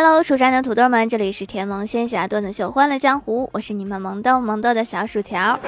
[0.00, 5.58] Hello，蜀山的土豆们，这里是甜萌仙侠段子秀《欢乐江湖》，我是你们萌豆萌豆的小薯条。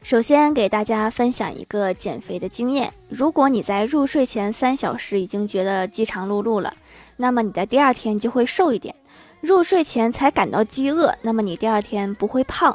[0.00, 6.72] 首先给大家分享一个减肥的经验：如果你在入睡前三小时已经觉得饥肠辘辘了，
[7.18, 8.94] 那么你的第二天就会瘦一点；
[9.42, 12.74] 入睡前才感到饥饿，那么你第二天不会胖；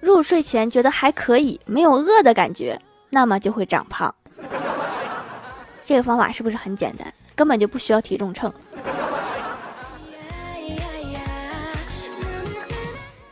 [0.00, 2.78] 入睡前觉得还可以，没有饿的感觉，
[3.08, 4.14] 那么就会长胖。
[5.86, 7.10] 这个方法是不是很简单？
[7.34, 8.52] 根本就不需要体重秤。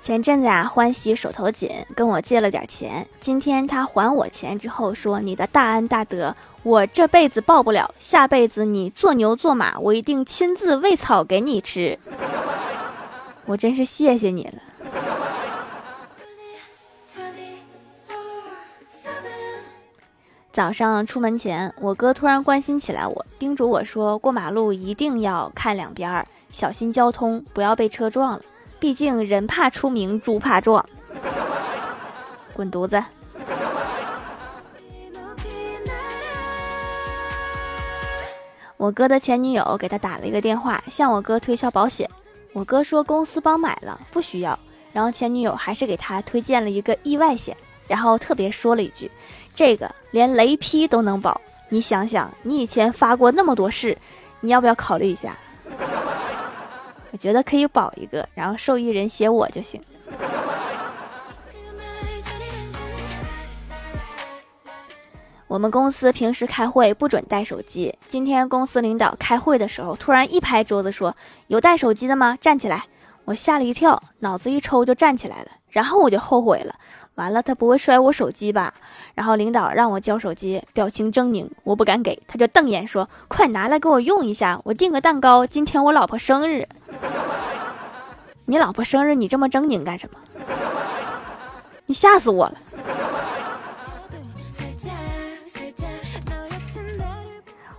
[0.04, 3.08] 前阵子啊，欢喜手头紧，跟我借了点钱。
[3.20, 11.98] 今天他还我钱之后说：“你的大恩大德，我这辈子报不了，下辈子你做牛做马，我一定亲自喂草给你吃。”
[13.46, 14.52] 我真是谢谢你了。
[20.52, 28.42] 早上出门前，我哥突然关心起来我，叮嘱我说：“过马路一定要看两边儿，小心交通，不要被车撞了。”
[28.84, 30.84] 毕竟人怕出名，猪怕壮。
[32.52, 33.02] 滚犊子！
[38.76, 42.06] 我哥的前女友给他打了一个电话，向我哥推销保险。
[42.52, 44.58] 我哥说公司帮买了，不需要。
[44.92, 47.56] 然后前女友还是给他推荐了一个意外险，
[47.88, 49.10] 然后特别说了一句
[49.54, 53.96] ：“这个连雷劈都能保。”你想想，你以前发过那么多誓，
[54.40, 55.34] 你要不要考虑一下？
[57.14, 59.80] 我觉得可以保一个，然后受益人写我就行。
[65.46, 71.16] 我们公司平时开会不准带手机，今天公司领导开会的时候，突然一拍桌子说
[71.46, 72.36] ：“有带手机的吗？
[72.40, 72.82] 站起来！”
[73.26, 76.74] 我吓了一跳，脑子一抽就站起来了，然后我就后悔了。
[77.16, 78.74] 完了，他不会摔我手机吧？
[79.14, 86.68] 然后领导让我交手机，表情狰狞，我不敢给，他就瞪眼说：“快拿来给我用一下，我订个蛋糕，今天我老婆生日。”
[88.46, 90.18] 你老婆生日，你这么狰狞干什么？
[91.86, 92.54] 你吓死我了！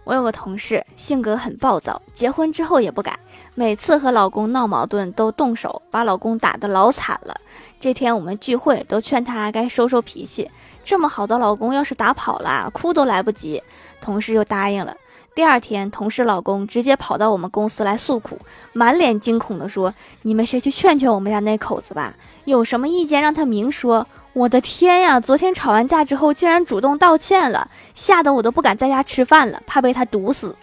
[0.06, 3.20] 我有个同事，性格很暴躁，结婚之后也不敢。
[3.58, 7.34] 每次和老公闹矛盾都动手，把老公打得老惨了。
[7.80, 10.52] 这天我们聚会，都劝他该收收脾气。
[10.84, 13.64] 这么好的老公，要是打跑了，哭都来不及。
[14.02, 14.94] 同事就答应了。
[15.34, 18.38] 第二天，同事老公直接跑到我们公司来诉苦，
[18.74, 19.94] 满脸惊恐地说
[20.24, 22.14] ：“你们谁去劝劝我们家那口子吧？
[22.44, 25.18] 有什么意见让他明说。”我的天呀！
[25.18, 30.54] 昨天吵完架之后，竟然主动道歉了，吓得我都不敢在家吃饭了，怕被他毒死。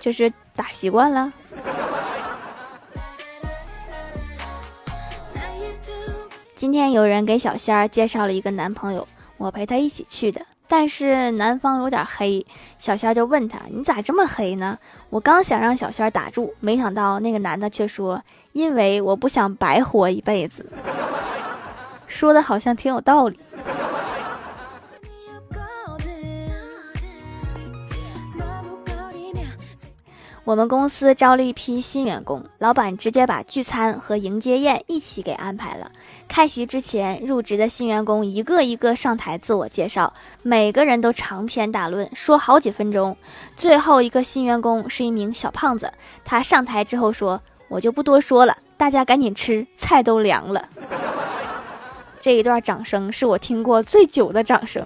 [0.00, 0.32] 这是。
[0.60, 1.32] 打习惯了。
[6.54, 10.42] 今天有人给小仙儿介绍了一个男朋友，我陪他一起去的。
[10.68, 12.44] 但是男方有点黑，
[12.78, 14.78] 小仙儿就问他：“你咋这么黑呢？”
[15.08, 18.22] 我刚想让小仙儿打住，没想到那个男的却说
[18.52, 20.70] ：“因为我不想白活一辈子。”
[22.06, 23.40] 说的好像挺有道理。
[30.50, 35.92] 我们公司招了一批新员工，老板直接把聚餐和迎接宴一起给安排了。
[36.26, 40.12] 开席之前，入职的新员工一个一个上台自我介绍，
[40.42, 43.16] 每个人都长篇大论，说好几分钟。
[43.56, 45.92] 最后一个新员工是一名小胖子，
[46.24, 47.40] 他上台之后说
[47.70, 50.68] ：“我就不多说了，大家赶紧吃，菜都凉了。
[52.18, 54.84] ”这一段掌声是我听过最久的掌声。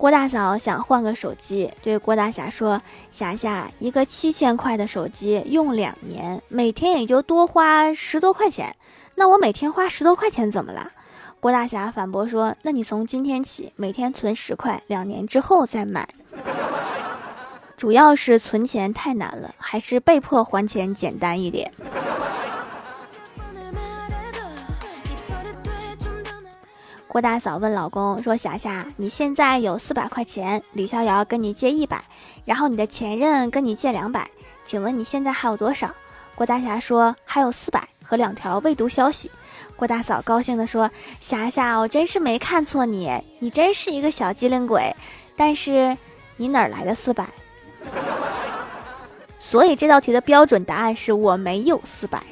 [0.00, 2.80] 郭大嫂想换个手机，对郭大侠说
[3.12, 8.74] ：“霞霞，一个七千块的手机用两年，每天也就多花十多块钱。
[9.16, 10.90] 那我每天花十多块钱怎么了？”
[11.38, 16.08] 郭大侠反驳说：“那你从今天起每天存十块，两年之后再买。
[17.76, 21.70] 主要是存钱太难了，还是被迫还钱简单一点。”
[27.10, 32.00] 郭大嫂问老公说：“霞霞，你现在有四百块钱，李逍遥跟你借一百，
[32.44, 34.30] 然后你的前任跟你借两百，
[34.64, 35.92] 请问你现在还有多少？”
[36.36, 39.28] 郭大侠说：“还有四百和两条未读消息。”
[39.74, 43.10] 郭大嫂高兴地说：“霞霞，我真是没看错你，
[43.40, 44.94] 你真是一个小机灵鬼。
[45.34, 45.98] 但是
[46.36, 47.26] 你哪来的四百？
[49.40, 52.22] 所以这道题的标准答案是我没有四百。”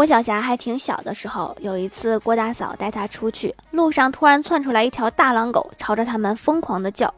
[0.00, 7.12] 郭晓霞还挺小的时候，有一次郭大嫂带她出去，路上突然窜出来一条大狼狗，朝着他们疯狂的叫。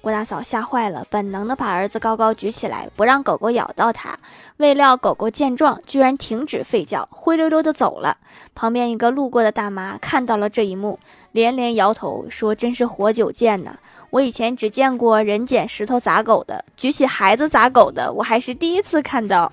[0.00, 4.18] 郭大嫂吓坏了，本能的把儿子高高举起来，不让狗狗咬到他。
[4.56, 8.16] 未料狗狗见状，居然停止吠叫，灰溜溜的走了。
[8.52, 10.98] 旁边一个路过的大妈看到了这一幕，
[11.30, 13.76] 连连摇头说：“真是活久见呐！
[14.10, 19.48] 我以前只见过人捡石头砸狗的，举起孩子砸狗的，我还是第一次看到。”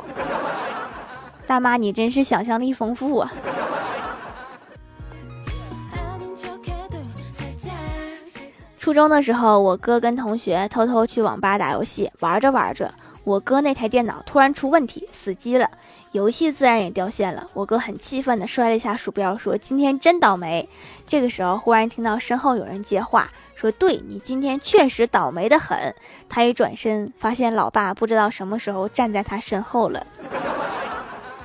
[1.52, 3.30] 大妈，你真是想象力丰富啊！
[8.78, 12.90] 初中的时候，我哥跟同学偷偷去网吧打游戏，玩着玩着，
[13.26, 15.70] 我哥那台电脑突然出问题，死机了，
[16.14, 17.50] 游戏自然也掉线了。
[17.52, 20.70] 我哥很气愤的摔了一下鼠标，说：“今天真倒霉。”
[21.06, 25.94] 这个时候，忽然听到身后有人接话，说：“对你今天确实倒霉的很。”
[26.30, 30.08] 他一转身，发现老爸不知道什么时候站在他身后了。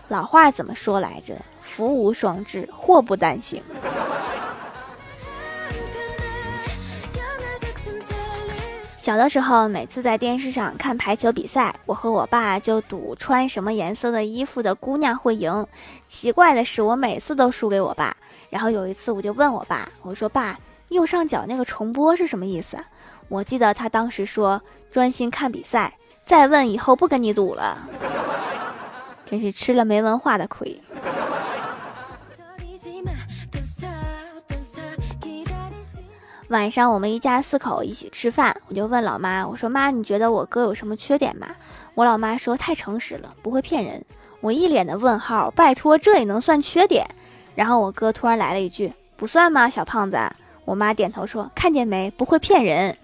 [0.09, 1.35] 老话怎么说来着？
[1.61, 3.63] 福无双至，祸不单行。
[8.99, 15.67] 小的时候，每次在电视上看排球比赛，我和我爸就赌穿什么颜色的衣服的姑娘会赢。
[16.09, 18.17] 奇怪的是，我每次都输给我爸。
[18.51, 20.59] 然后有一次，我就问我爸：“我说爸，
[20.89, 22.77] 右上角那个重播是什么意思？”
[23.29, 24.61] 我记得他当时说
[24.91, 25.93] ：“专心看比赛。”
[26.27, 27.79] 再问以后不跟你赌了。
[29.37, 30.81] 真是吃了没文化的亏。
[36.49, 41.49] 晚上我们一家四口一起吃饭，我就问老妈：“我说妈，你觉得我哥有什么缺点吗？”
[41.95, 44.03] 我老妈说：“太诚实了，不会骗人。”
[44.41, 47.07] 我一脸的问号，拜托，这也能算缺点？
[47.55, 50.17] 然后我哥突然来了一句：“不算吗，小胖子？”
[50.65, 52.97] 我妈点头说：“看见没，不会骗人。”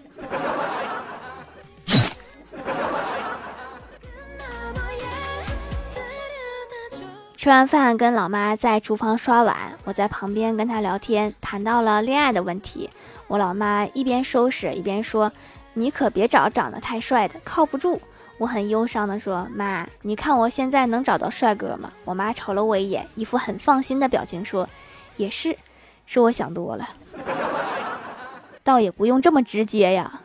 [7.43, 12.89] 吃完饭，跟老妈在厨房刷碗，我在旁边跟她聊天，谈到了恋爱的问题。
[13.27, 15.29] 我老妈一边收拾一边说
[15.75, 18.01] ：“你可别找长得太帅的，靠不住。”
[18.39, 24.69] 我很忧伤的说：“妈，你看我现在能找到帅哥吗？”我妈瞅了我一眼，一副很放心的表情说
[25.17, 25.57] ：“也是，
[26.05, 26.87] 是我想多了，
[28.63, 30.21] 倒也不用这么直接呀。”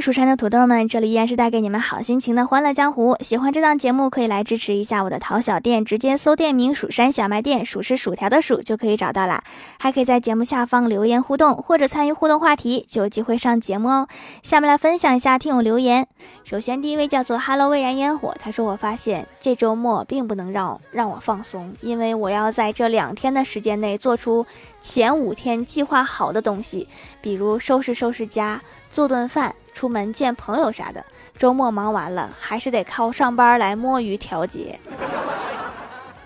[0.00, 3.16] 蜀山的土豆们，这里依然是带给你们好心情的欢乐江湖。
[3.20, 9.44] 喜欢这档节目，可以来支持一下我的淘小店，直接搜店名“蜀山小卖店”，数是薯条的数就可以找到啦。
[9.78, 14.08] 还可以在节目下方留言互动，或者参与互动话题，就有机会上节目哦。
[14.42, 16.06] 下面来分享一下听友留言。
[16.44, 24.46] 首先，第一位叫做 “Hello 未燃烟火”，他说：“我发现这周末并不能让让我放松，因为我要在这两天的时间内做出
[24.80, 26.88] 前五天计划好的东西，
[27.20, 28.62] 比如收拾收拾家。”
[28.92, 31.04] 做顿饭，出门见朋友啥的。
[31.38, 34.78] 周末忙完了，还是得靠上班来摸鱼调节。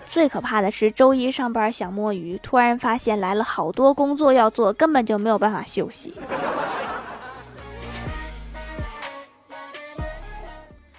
[0.05, 6.13] 最可怕的是，周一上班想摸鱼，突然发现来了好多工作要做，根本就没有办法休息。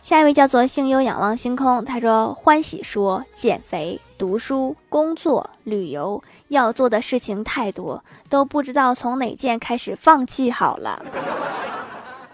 [0.02, 11.04] 下一位叫做星优仰望星空，他说：“欢喜说减肥、读书、工作、旅游要做的事情太多，都不知道从哪件开始放弃好了。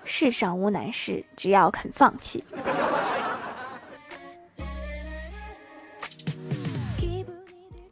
[0.05, 2.45] 世上无难事，只要肯放弃。”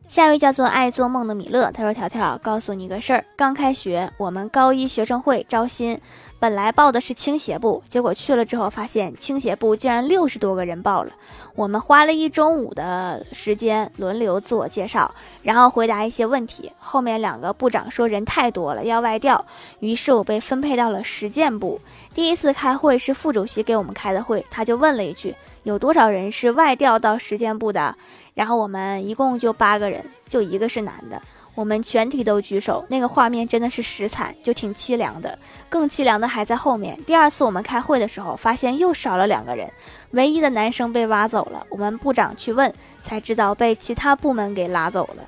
[0.08, 6.00] 下一位叫做爱做梦的米勒，他说：“条条，告诉你个事儿，刚开学，我们高一学生会招新，
[6.40, 11.12] 本来报的是倾斜部，结果去了之后发现倾斜部竟然六十多个人报了。
[11.54, 16.72] 我们花了一中午的时间轮流自我介绍，然后回答一些问题。
[16.78, 19.44] 后面两个部长说人太多了要外调，
[19.80, 21.78] 于是我被分配到了实践部。
[22.14, 27.94] 第一次开会是副主席给我们开的会，他就问了一句：有多少人是外调到实践部的？”
[28.32, 31.20] 然后我们一共就八个人，就一个是男的，
[31.54, 35.38] 我们全体都举手，那个画面真的是实惨，就挺凄凉的。
[35.68, 36.98] 更凄凉的还在后面。
[37.04, 39.70] 第二次我们开会的时候，发现又少了两个人，
[40.12, 41.66] 唯一的男生被挖走了。
[41.68, 45.24] 我们部长去问，才知道被其他部门给拉走了。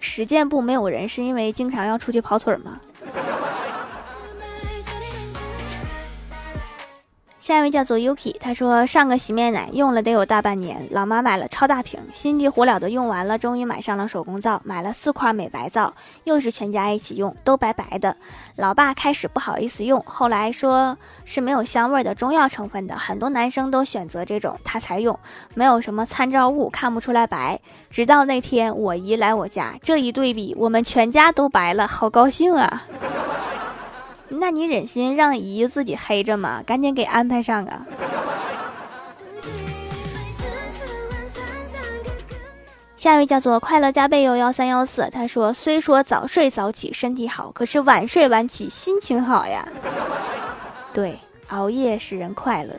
[0.00, 2.80] 实践部没有人，是因为经常要出去跑腿吗？
[7.50, 15.92] 下一位叫做 Yuki，他说上个洗面奶用了得有大半年，老妈买了超大瓶，心急火燎的用完了，终于买上了手工皂，买了四块美白皂，
[16.22, 18.16] 又是全家一起用，都白白的。
[18.54, 25.18] 老爸开始不好意思用，后来说是没有香味的中药成分的，很多男生都选择这种，他才用，
[25.54, 27.60] 没有什么参照物，看不出来白。
[27.90, 32.84] 直到那天我姨来我家，这一对比，我们全家都白了，好高兴啊！
[34.30, 36.62] 那你忍心让姨自己黑着吗？
[36.64, 37.84] 赶紧给安排上啊！
[42.96, 49.66] 下一位叫做快乐加倍有幺三幺四，他说：“虽说早睡早起身体好，可是晚睡晚起心情好呀。”
[50.92, 51.18] 对，
[51.48, 52.74] 熬夜使人快乐。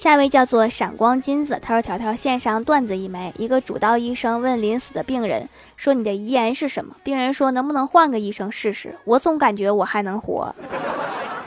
[0.00, 8.96] 下一位叫做闪光金子，他说：“条条线上段子一枚，一个主刀医生问临死的病人说：‘你的遗言是什么？’病人说：‘能不能换个医生试试？
[9.04, 10.54] 我总感觉我还能活。’”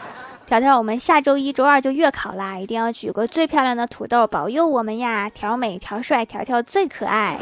[0.45, 5.27] 条条，我们下周一、周二就月考啦，一定要举个最漂亮的土豆保佑我们呀！
[5.31, 7.39] 条美、条帅、条条最可爱。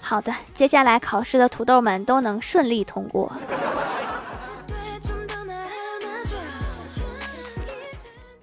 [0.00, 3.30] 好的，接下来考试的土豆们都能顺利通过。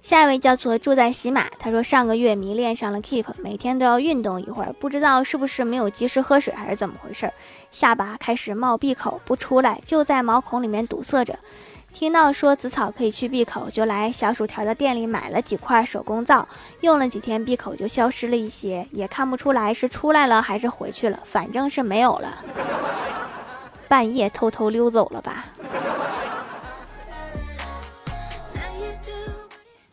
[0.08, 7.30] 下一位叫做住在喜马，他说上个月迷恋上了 Keep，每天都要运动一会儿，不知道是不是没有及时喝水还是怎么回事，
[7.70, 11.38] 下巴开始冒闭口不出来，就在毛孔里面堵塞着。
[11.92, 16.48] 听到说紫草可以去闭口，就来小薯条的店里买了几块手工皂，
[16.80, 22.42] 用了几天闭口就消失了一些，也看不出来是出来了还是回去了，反正是没有了。
[23.86, 25.44] 半夜偷偷溜走了吧。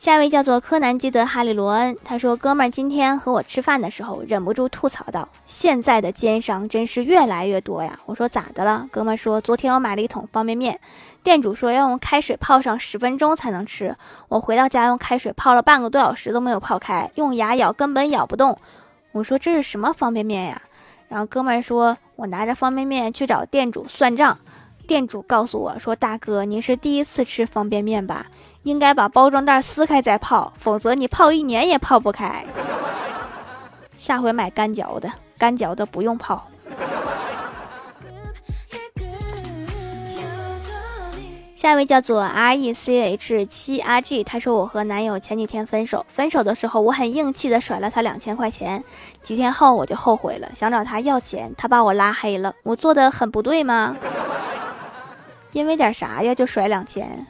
[0.05, 10.79] 下一位叫做柯南基德哈利罗恩，他说：“哥们儿今天和我吃饭的时候，忍不住吐槽道：现在的奸商真是越来越多呀！”我说：“咋的了？”哥们儿说：“昨天我买了一桶方便面，
[11.23, 13.95] 店主说要用开水泡上十分钟才能吃。
[14.27, 18.59] 我回到家用开水泡了半个多小时都没有泡开，用牙咬根本咬不动。
[19.11, 20.61] 我说这是什么方便面呀？
[21.09, 24.37] 然后哥们儿说：“我拿着方便面去找店主算账，
[24.85, 28.27] 店主告诉我说：大哥，您是第一次吃方便面吧？”
[28.65, 32.43] 应该把包装袋撕开再泡，否则你泡一年也泡不开。
[33.95, 35.07] 下回买干嚼的，
[35.37, 36.47] 干嚼的不用泡。
[41.55, 48.83] 下一位叫做 R E C H 七 R G，他说我和男友前几天分手，分手的时候我很硬气的甩了他两千块钱，
[49.21, 53.95] 几天后我就后悔了，想找他要钱，他把我拉黑了，我做的很不对吗？
[55.51, 57.27] 因为点啥呀就甩两千？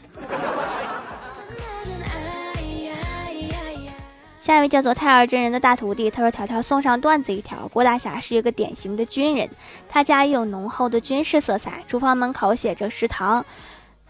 [4.46, 7.68] 下一位叫做太二真人的大徒弟，他说：“条条送上段子一条。
[7.74, 9.50] 郭大侠是一个典型的军人，
[9.90, 11.84] 他家也有浓厚的军事色彩。
[11.88, 13.44] 厨房门口写着食堂，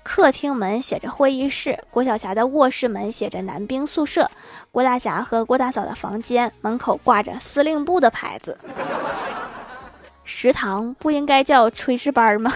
[0.03, 4.29] 客厅门写着会议室，郭晓霞的卧室门写着男兵宿舍，
[4.73, 8.59] 郭大侠和郭大嫂的房间门口挂着司令部的牌子。
[10.25, 12.51] 食堂不应该叫炊事班吗？”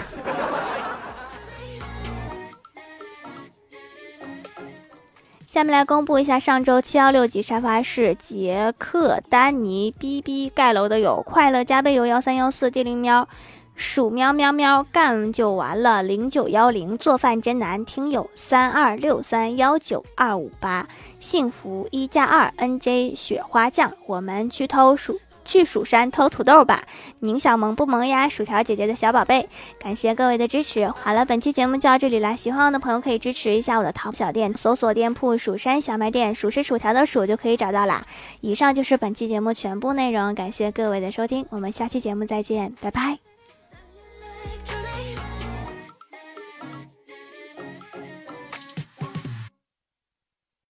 [5.52, 13.28] 下面来公布一下上周七幺六级沙发是杰克、丹尼、B B 盖楼的有快乐加倍有幺三幺四地灵喵、
[13.74, 20.88] 鼠喵喵喵干就完了零九幺零做饭真难听友三二六三幺九二五八
[21.18, 25.20] 幸福一加二 N J 雪花酱我们去偷鼠。
[25.50, 26.84] 去蜀山偷土豆吧，
[27.22, 28.30] 宁小萌不萌呀？
[28.30, 30.88] 薯条姐姐的小宝贝，感谢各位的支持。
[30.88, 38.06] 好了，本期节目就到这里了，喜欢我的朋友可以支持一下我的淘宝小店，搜索店铺“蜀山小卖店”，数是薯条的数就可以找到啦。
[38.42, 43.29] 以上就是本期节目全部内容，感谢各位的收听，我们下期节目再见，拜拜。